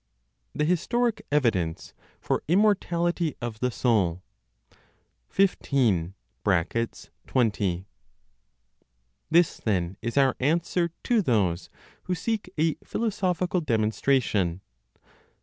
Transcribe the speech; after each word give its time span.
THE 0.55 0.65
HISTORIC 0.65 1.27
EVIDENCE 1.31 1.93
FOR 2.19 2.41
IMMORTALITY 2.47 3.35
OF 3.39 3.59
THE 3.59 3.69
SOUL. 3.69 4.23
15. 5.29 6.15
(20). 6.43 7.85
This, 9.29 9.57
then, 9.57 9.97
is 10.01 10.17
our 10.17 10.35
answer 10.39 10.89
to 11.03 11.21
those 11.21 11.69
who 12.05 12.15
seek 12.15 12.49
a 12.57 12.73
philosophical 12.83 13.61
demonstration. 13.61 14.61